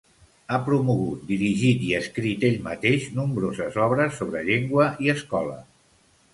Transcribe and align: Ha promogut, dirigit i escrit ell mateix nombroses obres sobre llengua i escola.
Ha 0.51 0.57
promogut, 0.69 1.19
dirigit 1.31 1.83
i 1.89 1.91
escrit 1.99 2.47
ell 2.49 2.57
mateix 2.69 3.07
nombroses 3.21 3.79
obres 3.91 4.19
sobre 4.23 4.45
llengua 4.51 4.91
i 5.07 5.15
escola. 5.19 5.59